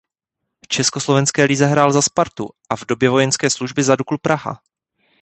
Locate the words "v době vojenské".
2.75-3.49